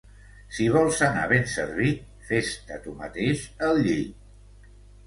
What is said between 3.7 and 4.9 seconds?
el llit.